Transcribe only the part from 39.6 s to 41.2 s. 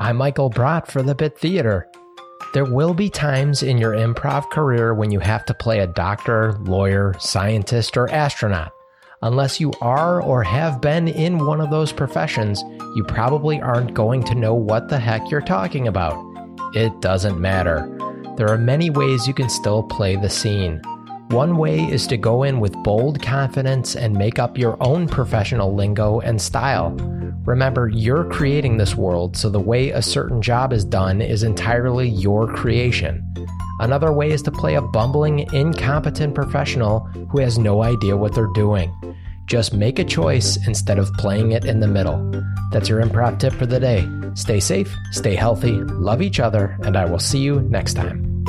make a choice instead of